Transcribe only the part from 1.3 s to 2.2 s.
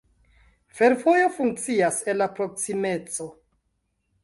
funkcias en